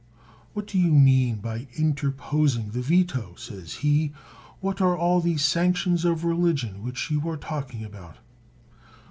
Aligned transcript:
What 0.53 0.65
do 0.65 0.79
you 0.79 0.93
mean 0.93 1.35
by 1.41 1.67
interposing 1.77 2.71
the 2.71 2.81
veto? 2.81 3.35
says 3.35 3.71
he; 3.85 4.13
what 4.59 4.81
are 4.81 4.97
all 4.97 5.21
these 5.21 5.45
sanctions 5.45 6.05
of 6.05 6.23
religion 6.25 6.81
which 6.81 7.11
you 7.11 7.21
are 7.29 7.37
talking 7.37 7.85
about? 7.85 8.17